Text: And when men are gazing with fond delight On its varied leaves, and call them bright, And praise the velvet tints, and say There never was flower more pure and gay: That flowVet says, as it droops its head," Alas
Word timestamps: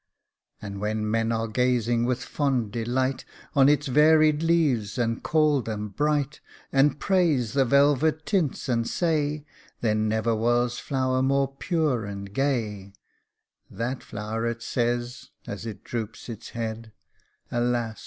And 0.63 0.81
when 0.81 1.11
men 1.11 1.31
are 1.31 1.47
gazing 1.47 2.05
with 2.05 2.23
fond 2.23 2.71
delight 2.71 3.23
On 3.53 3.69
its 3.69 3.85
varied 3.85 4.41
leaves, 4.41 4.97
and 4.97 5.21
call 5.21 5.61
them 5.61 5.89
bright, 5.89 6.41
And 6.71 6.99
praise 6.99 7.53
the 7.53 7.65
velvet 7.65 8.25
tints, 8.25 8.67
and 8.67 8.87
say 8.89 9.45
There 9.81 9.93
never 9.93 10.33
was 10.35 10.79
flower 10.79 11.21
more 11.21 11.55
pure 11.55 12.03
and 12.03 12.33
gay: 12.33 12.93
That 13.69 13.99
flowVet 14.01 14.63
says, 14.63 15.29
as 15.45 15.67
it 15.67 15.83
droops 15.83 16.29
its 16.29 16.49
head," 16.49 16.93
Alas 17.51 17.99